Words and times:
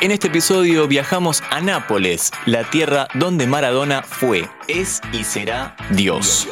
En 0.00 0.12
este 0.12 0.28
episodio 0.28 0.88
viajamos 0.88 1.42
a 1.50 1.60
Nápoles, 1.60 2.30
la 2.46 2.64
tierra 2.70 3.06
donde 3.12 3.46
Maradona 3.46 4.02
fue, 4.02 4.48
es 4.66 5.02
y 5.12 5.24
será 5.24 5.76
Dios. 5.90 6.48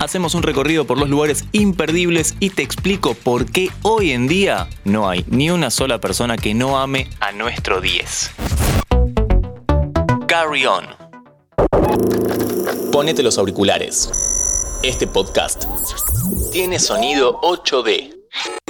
Hacemos 0.00 0.34
un 0.34 0.42
recorrido 0.42 0.86
por 0.86 0.98
los 0.98 1.08
lugares 1.08 1.44
imperdibles 1.52 2.34
y 2.40 2.50
te 2.50 2.64
explico 2.64 3.14
por 3.14 3.46
qué 3.46 3.70
hoy 3.82 4.10
en 4.10 4.26
día 4.26 4.68
no 4.82 5.08
hay 5.08 5.24
ni 5.28 5.50
una 5.50 5.70
sola 5.70 6.00
persona 6.00 6.36
que 6.36 6.52
no 6.52 6.80
ame 6.80 7.08
a 7.20 7.30
nuestro 7.30 7.80
10. 7.80 8.32
Carry 10.26 10.66
on. 10.66 10.86
Ponete 12.90 13.22
los 13.22 13.38
auriculares. 13.38 14.10
Este 14.82 15.06
podcast 15.06 15.66
tiene 16.50 16.80
sonido 16.80 17.40
8D. 17.42 18.63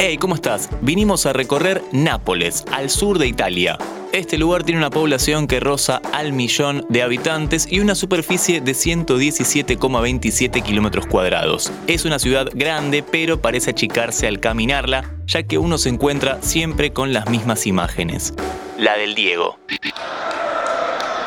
Hey, 0.00 0.16
¿cómo 0.16 0.36
estás? 0.36 0.70
Vinimos 0.80 1.26
a 1.26 1.32
recorrer 1.32 1.82
Nápoles, 1.90 2.64
al 2.70 2.88
sur 2.88 3.18
de 3.18 3.26
Italia. 3.26 3.76
Este 4.12 4.38
lugar 4.38 4.62
tiene 4.62 4.78
una 4.78 4.90
población 4.90 5.48
que 5.48 5.58
roza 5.58 6.00
al 6.12 6.32
millón 6.32 6.86
de 6.88 7.02
habitantes 7.02 7.66
y 7.68 7.80
una 7.80 7.96
superficie 7.96 8.60
de 8.60 8.72
117,27 8.72 10.62
kilómetros 10.62 11.08
cuadrados. 11.08 11.72
Es 11.88 12.04
una 12.04 12.20
ciudad 12.20 12.46
grande, 12.54 13.02
pero 13.02 13.42
parece 13.42 13.70
achicarse 13.70 14.28
al 14.28 14.38
caminarla, 14.38 15.16
ya 15.26 15.42
que 15.42 15.58
uno 15.58 15.78
se 15.78 15.88
encuentra 15.88 16.40
siempre 16.42 16.92
con 16.92 17.12
las 17.12 17.28
mismas 17.28 17.66
imágenes. 17.66 18.34
La 18.78 18.96
del 18.96 19.16
Diego. 19.16 19.58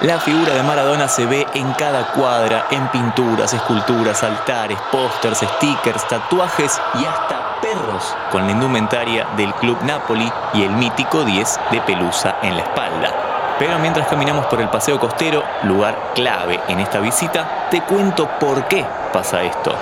La 0.02 0.22
figura 0.22 0.56
de 0.56 0.64
Maradona 0.64 1.10
se 1.10 1.26
ve 1.26 1.46
en 1.56 1.74
cada 1.74 2.14
cuadra, 2.14 2.68
en 2.72 2.90
pinturas, 2.90 3.54
esculturas, 3.54 4.24
altares, 4.24 4.80
pósters, 4.94 5.40
stickers, 5.40 6.08
tatuajes 6.08 6.80
y 6.96 7.04
hasta 7.04 7.51
perros, 7.62 8.16
con 8.32 8.46
la 8.46 8.52
indumentaria 8.52 9.28
del 9.38 9.54
Club 9.56 9.78
Napoli 9.84 10.32
y 10.54 10.64
el 10.64 10.72
mítico 10.72 11.24
10 11.24 11.60
de 11.72 11.82
pelusa 11.82 12.36
en 12.42 12.56
la 12.56 12.64
espalda. 12.64 13.56
Pero 13.60 13.78
mientras 13.80 14.08
caminamos 14.08 14.48
por 14.48 14.60
el 14.60 14.70
paseo 14.70 15.00
costero, 15.00 15.44
lugar 15.64 16.14
clave 16.16 16.60
en 16.68 16.80
esta 16.80 17.00
visita, 17.00 17.68
te 17.70 17.82
cuento 17.82 18.28
por 18.40 18.68
qué 18.68 18.86
pasa 19.14 19.44
esto. 19.44 19.76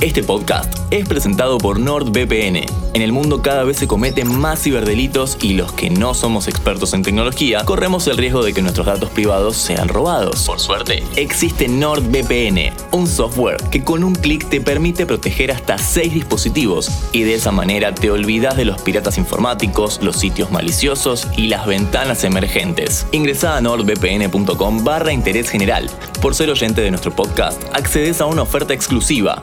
Este 0.00 0.22
podcast 0.22 0.74
es 0.90 1.06
presentado 1.06 1.58
por 1.58 1.78
NordVPN. 1.78 2.64
En 2.94 3.02
el 3.02 3.12
mundo 3.12 3.42
cada 3.42 3.64
vez 3.64 3.76
se 3.76 3.86
cometen 3.86 4.34
más 4.34 4.62
ciberdelitos 4.62 5.36
y 5.42 5.52
los 5.52 5.72
que 5.72 5.90
no 5.90 6.14
somos 6.14 6.48
expertos 6.48 6.94
en 6.94 7.02
tecnología 7.02 7.64
corremos 7.66 8.06
el 8.06 8.16
riesgo 8.16 8.42
de 8.42 8.54
que 8.54 8.62
nuestros 8.62 8.86
datos 8.86 9.10
privados 9.10 9.56
sean 9.56 9.88
robados. 9.88 10.46
Por 10.46 10.58
suerte, 10.58 11.04
existe 11.16 11.68
NordVPN, 11.68 12.74
un 12.92 13.06
software 13.06 13.58
que 13.70 13.84
con 13.84 14.02
un 14.02 14.14
clic 14.14 14.48
te 14.48 14.62
permite 14.62 15.04
proteger 15.04 15.52
hasta 15.52 15.76
6 15.76 16.14
dispositivos 16.14 16.90
y 17.12 17.22
de 17.22 17.34
esa 17.34 17.52
manera 17.52 17.94
te 17.94 18.10
olvidas 18.10 18.56
de 18.56 18.64
los 18.64 18.80
piratas 18.80 19.18
informáticos, 19.18 20.00
los 20.02 20.16
sitios 20.16 20.50
maliciosos 20.50 21.28
y 21.36 21.48
las 21.48 21.66
ventanas 21.66 22.24
emergentes. 22.24 23.06
Ingresa 23.12 23.56
a 23.56 23.60
nordvpn.com 23.60 24.82
barra 24.82 25.12
interés 25.12 25.50
general. 25.50 25.90
Por 26.22 26.34
ser 26.34 26.50
oyente 26.50 26.80
de 26.80 26.90
nuestro 26.90 27.14
podcast, 27.14 27.62
accedes 27.74 28.20
a 28.20 28.26
una 28.26 28.42
oferta 28.42 28.74
exclusiva. 28.74 29.40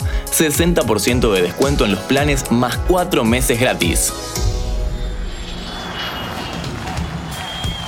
60% 0.53 1.31
de 1.31 1.42
descuento 1.42 1.86
en 1.86 1.92
los 1.92 2.00
planes 2.02 2.52
más 2.52 2.78
4 2.88 3.23
meses 3.23 3.59
gratis. 3.59 4.14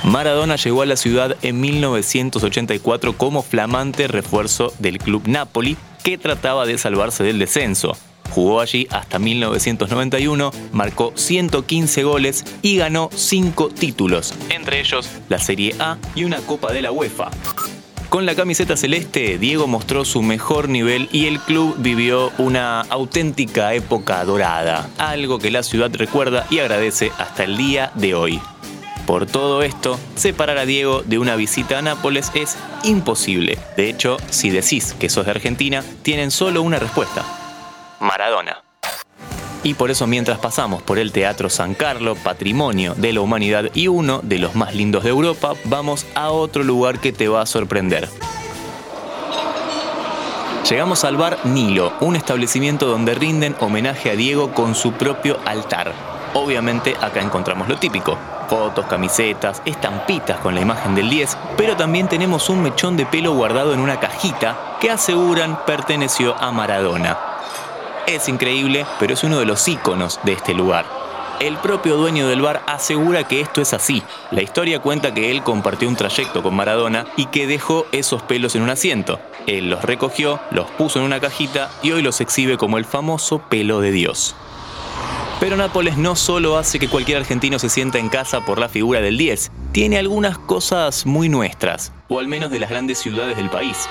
Maradona 0.02 0.56
llegó 0.56 0.82
a 0.82 0.86
la 0.86 0.96
ciudad 0.96 1.36
en 1.42 1.60
1984 1.60 3.16
como 3.16 3.42
flamante 3.42 4.08
refuerzo 4.08 4.72
del 4.78 4.98
club 4.98 5.22
Napoli, 5.26 5.76
que 6.02 6.18
trataba 6.18 6.66
de 6.66 6.78
salvarse 6.78 7.22
del 7.22 7.38
descenso. 7.38 7.96
Jugó 8.30 8.60
allí 8.60 8.86
hasta 8.90 9.18
1991, 9.18 10.52
marcó 10.72 11.12
115 11.16 12.02
goles 12.04 12.44
y 12.62 12.76
ganó 12.76 13.10
5 13.12 13.68
títulos, 13.68 14.34
entre 14.48 14.80
ellos 14.80 15.08
la 15.28 15.38
Serie 15.38 15.74
A 15.78 15.98
y 16.14 16.24
una 16.24 16.38
Copa 16.38 16.72
de 16.72 16.82
la 16.82 16.92
UEFA. 16.92 17.30
Con 18.10 18.26
la 18.26 18.34
camiseta 18.34 18.76
celeste, 18.76 19.38
Diego 19.38 19.68
mostró 19.68 20.04
su 20.04 20.20
mejor 20.20 20.68
nivel 20.68 21.08
y 21.12 21.26
el 21.26 21.38
club 21.38 21.76
vivió 21.78 22.32
una 22.38 22.80
auténtica 22.80 23.72
época 23.72 24.24
dorada, 24.24 24.90
algo 24.98 25.38
que 25.38 25.52
la 25.52 25.62
ciudad 25.62 25.94
recuerda 25.94 26.44
y 26.50 26.58
agradece 26.58 27.12
hasta 27.18 27.44
el 27.44 27.56
día 27.56 27.92
de 27.94 28.16
hoy. 28.16 28.42
Por 29.06 29.26
todo 29.26 29.62
esto, 29.62 29.96
separar 30.16 30.58
a 30.58 30.66
Diego 30.66 31.02
de 31.02 31.20
una 31.20 31.36
visita 31.36 31.78
a 31.78 31.82
Nápoles 31.82 32.32
es 32.34 32.58
imposible. 32.82 33.60
De 33.76 33.88
hecho, 33.88 34.16
si 34.28 34.50
decís 34.50 34.92
que 34.98 35.08
sos 35.08 35.26
de 35.26 35.30
Argentina, 35.30 35.84
tienen 36.02 36.32
solo 36.32 36.62
una 36.62 36.80
respuesta. 36.80 37.24
Maradona. 38.00 38.69
Y 39.62 39.74
por 39.74 39.90
eso 39.90 40.06
mientras 40.06 40.38
pasamos 40.38 40.82
por 40.82 40.98
el 40.98 41.12
Teatro 41.12 41.50
San 41.50 41.74
Carlo, 41.74 42.14
patrimonio 42.14 42.94
de 42.94 43.12
la 43.12 43.20
humanidad 43.20 43.66
y 43.74 43.88
uno 43.88 44.20
de 44.22 44.38
los 44.38 44.54
más 44.54 44.74
lindos 44.74 45.04
de 45.04 45.10
Europa, 45.10 45.52
vamos 45.64 46.06
a 46.14 46.30
otro 46.30 46.62
lugar 46.62 46.98
que 46.98 47.12
te 47.12 47.28
va 47.28 47.42
a 47.42 47.46
sorprender. 47.46 48.08
Llegamos 50.68 51.04
al 51.04 51.16
bar 51.16 51.38
Nilo, 51.44 51.92
un 52.00 52.16
establecimiento 52.16 52.86
donde 52.86 53.14
rinden 53.14 53.56
homenaje 53.60 54.10
a 54.10 54.16
Diego 54.16 54.52
con 54.52 54.74
su 54.74 54.92
propio 54.92 55.38
altar. 55.44 55.92
Obviamente 56.32 56.94
acá 57.00 57.20
encontramos 57.20 57.68
lo 57.68 57.76
típico, 57.76 58.16
fotos, 58.48 58.86
camisetas, 58.86 59.60
estampitas 59.64 60.38
con 60.38 60.54
la 60.54 60.60
imagen 60.60 60.94
del 60.94 61.10
10, 61.10 61.36
pero 61.56 61.76
también 61.76 62.08
tenemos 62.08 62.48
un 62.48 62.62
mechón 62.62 62.96
de 62.96 63.04
pelo 63.04 63.34
guardado 63.34 63.74
en 63.74 63.80
una 63.80 63.98
cajita 63.98 64.76
que 64.80 64.90
aseguran 64.90 65.58
perteneció 65.66 66.36
a 66.40 66.52
Maradona. 66.52 67.29
Es 68.06 68.28
increíble, 68.28 68.86
pero 68.98 69.14
es 69.14 69.24
uno 69.24 69.38
de 69.38 69.46
los 69.46 69.66
íconos 69.68 70.20
de 70.24 70.32
este 70.32 70.54
lugar. 70.54 70.86
El 71.40 71.56
propio 71.56 71.96
dueño 71.96 72.28
del 72.28 72.42
bar 72.42 72.62
asegura 72.66 73.26
que 73.26 73.40
esto 73.40 73.62
es 73.62 73.72
así. 73.72 74.02
La 74.30 74.42
historia 74.42 74.80
cuenta 74.80 75.14
que 75.14 75.30
él 75.30 75.42
compartió 75.42 75.88
un 75.88 75.96
trayecto 75.96 76.42
con 76.42 76.54
Maradona 76.54 77.06
y 77.16 77.26
que 77.26 77.46
dejó 77.46 77.86
esos 77.92 78.22
pelos 78.22 78.54
en 78.56 78.62
un 78.62 78.68
asiento. 78.68 79.18
Él 79.46 79.70
los 79.70 79.82
recogió, 79.82 80.38
los 80.50 80.70
puso 80.72 80.98
en 80.98 81.06
una 81.06 81.18
cajita 81.18 81.70
y 81.82 81.92
hoy 81.92 82.02
los 82.02 82.20
exhibe 82.20 82.58
como 82.58 82.76
el 82.76 82.84
famoso 82.84 83.38
pelo 83.48 83.80
de 83.80 83.90
Dios. 83.90 84.34
Pero 85.40 85.56
Nápoles 85.56 85.96
no 85.96 86.14
solo 86.14 86.58
hace 86.58 86.78
que 86.78 86.88
cualquier 86.88 87.16
argentino 87.16 87.58
se 87.58 87.70
sienta 87.70 87.98
en 87.98 88.10
casa 88.10 88.44
por 88.44 88.58
la 88.58 88.68
figura 88.68 89.00
del 89.00 89.16
10, 89.16 89.50
tiene 89.72 89.96
algunas 89.96 90.36
cosas 90.36 91.06
muy 91.06 91.30
nuestras, 91.30 91.94
o 92.08 92.18
al 92.18 92.28
menos 92.28 92.50
de 92.50 92.58
las 92.58 92.68
grandes 92.68 92.98
ciudades 92.98 93.38
del 93.38 93.48
país. 93.48 93.88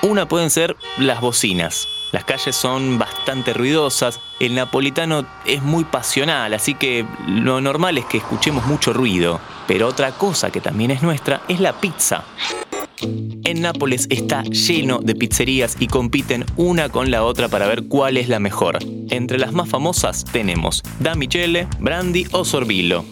Una 0.00 0.26
pueden 0.26 0.48
ser 0.48 0.74
las 0.96 1.20
bocinas. 1.20 1.86
Las 2.12 2.24
calles 2.24 2.56
son 2.56 2.98
bastante 2.98 3.52
ruidosas, 3.52 4.18
el 4.40 4.54
napolitano 4.54 5.26
es 5.44 5.62
muy 5.62 5.84
pasional, 5.84 6.54
así 6.54 6.74
que 6.74 7.04
lo 7.26 7.60
normal 7.60 7.98
es 7.98 8.06
que 8.06 8.18
escuchemos 8.18 8.64
mucho 8.66 8.92
ruido. 8.92 9.40
Pero 9.66 9.88
otra 9.88 10.12
cosa 10.12 10.50
que 10.50 10.60
también 10.60 10.90
es 10.90 11.02
nuestra 11.02 11.42
es 11.48 11.60
la 11.60 11.78
pizza. 11.80 12.24
En 13.00 13.62
Nápoles 13.62 14.06
está 14.10 14.42
lleno 14.42 14.98
de 14.98 15.14
pizzerías 15.14 15.76
y 15.78 15.86
compiten 15.86 16.44
una 16.56 16.88
con 16.88 17.10
la 17.10 17.24
otra 17.24 17.48
para 17.48 17.66
ver 17.66 17.84
cuál 17.84 18.16
es 18.16 18.28
la 18.28 18.40
mejor. 18.40 18.78
Entre 19.10 19.38
las 19.38 19.52
más 19.52 19.68
famosas 19.68 20.24
tenemos 20.24 20.82
Da 20.98 21.14
Michele, 21.14 21.68
Brandy 21.78 22.26
o 22.32 22.44
Sorbillo. 22.44 23.04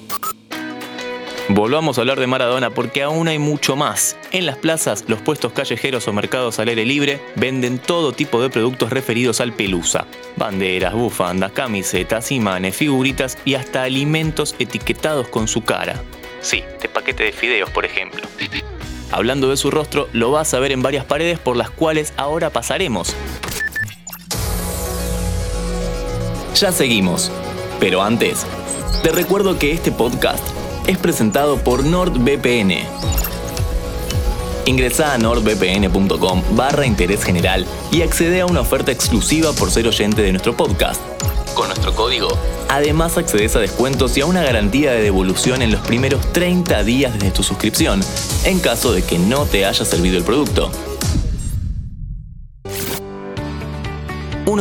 Volvamos 1.48 1.96
a 1.96 2.00
hablar 2.00 2.18
de 2.18 2.26
Maradona 2.26 2.70
porque 2.70 3.04
aún 3.04 3.28
hay 3.28 3.38
mucho 3.38 3.76
más. 3.76 4.16
En 4.32 4.46
las 4.46 4.56
plazas, 4.56 5.04
los 5.06 5.20
puestos 5.20 5.52
callejeros 5.52 6.08
o 6.08 6.12
mercados 6.12 6.58
al 6.58 6.68
aire 6.68 6.84
libre 6.84 7.20
venden 7.36 7.78
todo 7.78 8.10
tipo 8.10 8.42
de 8.42 8.50
productos 8.50 8.90
referidos 8.90 9.40
al 9.40 9.52
pelusa. 9.52 10.06
Banderas, 10.34 10.94
bufandas, 10.94 11.52
camisetas, 11.52 12.32
imanes, 12.32 12.74
figuritas 12.74 13.38
y 13.44 13.54
hasta 13.54 13.84
alimentos 13.84 14.56
etiquetados 14.58 15.28
con 15.28 15.46
su 15.46 15.62
cara. 15.62 16.02
Sí, 16.40 16.64
de 16.82 16.88
paquete 16.88 17.22
de 17.22 17.32
fideos, 17.32 17.70
por 17.70 17.84
ejemplo. 17.84 18.22
Hablando 19.12 19.48
de 19.48 19.56
su 19.56 19.70
rostro, 19.70 20.08
lo 20.12 20.32
vas 20.32 20.52
a 20.52 20.58
ver 20.58 20.72
en 20.72 20.82
varias 20.82 21.04
paredes 21.04 21.38
por 21.38 21.56
las 21.56 21.70
cuales 21.70 22.12
ahora 22.16 22.50
pasaremos. 22.50 23.14
Ya 26.56 26.72
seguimos. 26.72 27.30
Pero 27.78 28.02
antes, 28.02 28.44
te 29.04 29.10
recuerdo 29.10 29.58
que 29.60 29.70
este 29.70 29.92
podcast 29.92 30.55
es 30.86 30.98
presentado 30.98 31.58
por 31.58 31.84
NordVPN. 31.84 32.72
Ingresa 34.66 35.14
a 35.14 35.18
nordvpn.com 35.18 36.42
barra 36.52 36.86
interés 36.86 37.22
general 37.24 37.66
y 37.92 38.02
accede 38.02 38.40
a 38.40 38.46
una 38.46 38.60
oferta 38.60 38.90
exclusiva 38.90 39.52
por 39.52 39.70
ser 39.70 39.86
oyente 39.86 40.22
de 40.22 40.32
nuestro 40.32 40.56
podcast. 40.56 41.00
Con 41.54 41.68
nuestro 41.68 41.94
código, 41.94 42.28
además 42.68 43.16
accedes 43.16 43.56
a 43.56 43.60
descuentos 43.60 44.16
y 44.16 44.20
a 44.20 44.26
una 44.26 44.42
garantía 44.42 44.92
de 44.92 45.02
devolución 45.02 45.62
en 45.62 45.70
los 45.70 45.80
primeros 45.80 46.32
30 46.32 46.82
días 46.84 47.14
desde 47.14 47.30
tu 47.30 47.42
suscripción, 47.42 48.00
en 48.44 48.58
caso 48.58 48.92
de 48.92 49.02
que 49.02 49.18
no 49.18 49.46
te 49.46 49.64
haya 49.64 49.84
servido 49.84 50.18
el 50.18 50.24
producto. 50.24 50.70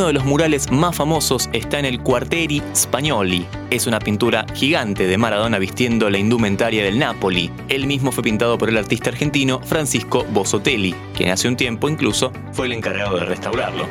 Uno 0.06 0.12
de 0.12 0.20
los 0.20 0.24
murales 0.24 0.70
más 0.70 0.94
famosos 0.94 1.50
está 1.52 1.80
en 1.80 1.84
el 1.84 2.00
Quartieri 2.00 2.62
Spagnoli. 2.76 3.44
Es 3.70 3.88
una 3.88 3.98
pintura 3.98 4.46
gigante 4.54 5.04
de 5.04 5.18
Maradona 5.18 5.58
vistiendo 5.58 6.08
la 6.10 6.18
indumentaria 6.18 6.84
del 6.84 7.00
Napoli. 7.00 7.50
El 7.68 7.88
mismo 7.88 8.12
fue 8.12 8.22
pintado 8.22 8.56
por 8.56 8.68
el 8.68 8.76
artista 8.76 9.10
argentino 9.10 9.60
Francisco 9.64 10.24
Bosotelli, 10.30 10.94
quien 11.16 11.30
hace 11.30 11.48
un 11.48 11.56
tiempo 11.56 11.88
incluso 11.88 12.30
fue 12.52 12.66
el 12.66 12.74
encargado 12.74 13.18
de 13.18 13.24
restaurarlo. 13.24 13.88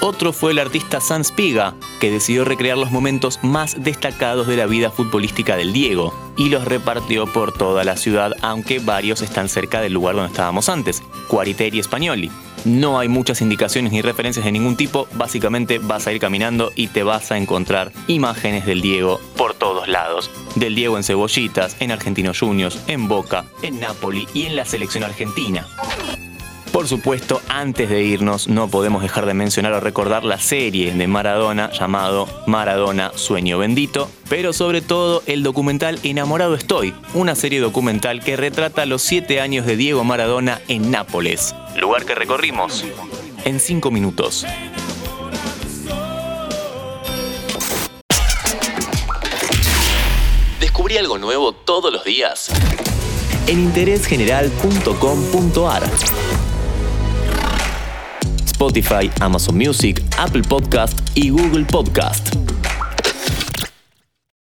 Otro 0.00 0.32
fue 0.32 0.50
el 0.50 0.58
artista 0.58 1.00
San 1.00 1.22
Spiga, 1.22 1.76
que 2.00 2.10
decidió 2.10 2.44
recrear 2.44 2.78
los 2.78 2.90
momentos 2.90 3.38
más 3.44 3.84
destacados 3.84 4.48
de 4.48 4.56
la 4.56 4.66
vida 4.66 4.90
futbolística 4.90 5.54
del 5.54 5.72
Diego 5.72 6.12
y 6.36 6.48
los 6.48 6.64
repartió 6.64 7.32
por 7.32 7.52
toda 7.52 7.84
la 7.84 7.96
ciudad, 7.96 8.32
aunque 8.42 8.80
varios 8.80 9.22
están 9.22 9.48
cerca 9.48 9.80
del 9.80 9.92
lugar 9.92 10.16
donde 10.16 10.32
estábamos 10.32 10.68
antes, 10.68 11.00
Cuariteri 11.28 11.78
Espagnoli. 11.78 12.28
No 12.64 12.98
hay 12.98 13.08
muchas 13.08 13.40
indicaciones 13.40 13.92
ni 13.92 14.02
referencias 14.02 14.44
de 14.44 14.52
ningún 14.52 14.76
tipo, 14.76 15.08
básicamente 15.12 15.78
vas 15.78 16.06
a 16.06 16.12
ir 16.12 16.20
caminando 16.20 16.70
y 16.74 16.88
te 16.88 17.02
vas 17.02 17.32
a 17.32 17.38
encontrar 17.38 17.92
imágenes 18.06 18.66
del 18.66 18.80
Diego 18.80 19.20
por 19.36 19.54
todos 19.54 19.88
lados. 19.88 20.30
Del 20.54 20.74
Diego 20.74 20.96
en 20.96 21.04
Cebollitas, 21.04 21.76
en 21.80 21.92
Argentinos 21.92 22.38
Juniors, 22.38 22.78
en 22.86 23.08
Boca, 23.08 23.44
en 23.62 23.80
Napoli 23.80 24.26
y 24.34 24.46
en 24.46 24.56
la 24.56 24.64
selección 24.64 25.04
argentina. 25.04 25.66
Por 26.72 26.86
supuesto, 26.86 27.40
antes 27.48 27.88
de 27.88 28.02
irnos, 28.02 28.48
no 28.48 28.68
podemos 28.68 29.02
dejar 29.02 29.26
de 29.26 29.34
mencionar 29.34 29.72
o 29.72 29.80
recordar 29.80 30.24
la 30.24 30.38
serie 30.38 30.92
de 30.92 31.06
Maradona 31.06 31.70
llamado 31.72 32.28
Maradona 32.46 33.12
Sueño 33.14 33.58
Bendito, 33.58 34.10
pero 34.28 34.52
sobre 34.52 34.82
todo 34.82 35.22
el 35.26 35.42
documental 35.42 35.98
Enamorado 36.02 36.54
Estoy, 36.54 36.94
una 37.14 37.34
serie 37.34 37.60
documental 37.60 38.22
que 38.22 38.36
retrata 38.36 38.84
los 38.86 39.02
siete 39.02 39.40
años 39.40 39.66
de 39.66 39.76
Diego 39.76 40.04
Maradona 40.04 40.60
en 40.68 40.90
Nápoles, 40.90 41.54
lugar 41.80 42.04
que 42.04 42.14
recorrimos 42.14 42.84
en 43.44 43.60
cinco 43.60 43.90
minutos. 43.90 44.46
Descubrí 50.60 50.98
algo 50.98 51.18
nuevo 51.18 51.52
todos 51.52 51.92
los 51.92 52.04
días 52.04 52.50
en 53.46 53.60
interésgeneral.com.ar. 53.60 56.47
Spotify, 58.58 59.08
Amazon 59.20 59.56
Music, 59.56 60.02
Apple 60.18 60.42
Podcast 60.42 60.98
y 61.14 61.30
Google 61.30 61.64
Podcast. 61.64 62.67